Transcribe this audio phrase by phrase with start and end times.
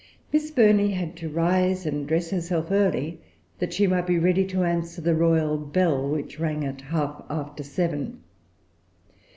[0.33, 3.21] Miss Burney had to rise and dress herself early,
[3.59, 7.61] that she might be ready to answer the royal bell, which rang at half after
[7.61, 8.19] seven.